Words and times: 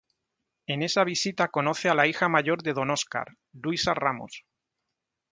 En 0.65 0.81
esa 0.81 1.03
visita 1.03 1.49
conoce 1.49 1.87
a 1.87 1.93
la 1.93 2.07
hija 2.07 2.27
mayor 2.27 2.63
de 2.63 2.73
don 2.73 2.89
Oscar, 2.89 3.35
Luisa 3.53 3.93
Ramos. 3.93 4.43